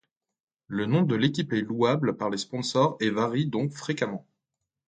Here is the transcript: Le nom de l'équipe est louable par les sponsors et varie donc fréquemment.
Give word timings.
Le 0.65 0.87
nom 0.87 1.03
de 1.03 1.13
l'équipe 1.15 1.53
est 1.53 1.61
louable 1.61 2.17
par 2.17 2.31
les 2.31 2.39
sponsors 2.39 2.97
et 3.01 3.11
varie 3.11 3.45
donc 3.45 3.71
fréquemment. 3.71 4.25